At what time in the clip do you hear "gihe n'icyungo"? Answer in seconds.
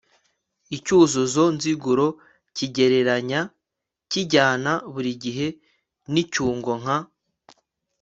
5.23-6.71